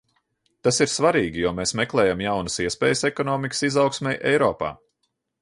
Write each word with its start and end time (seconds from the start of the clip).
Tas 0.67 0.79
ir 0.85 0.91
svarīgi, 0.93 1.43
jo 1.43 1.51
mēs 1.59 1.73
meklējam 1.81 2.23
jaunas 2.25 2.57
iespējas 2.65 3.07
ekonomikas 3.11 3.63
izaugsmei 3.69 4.17
Eiropā. 4.33 4.73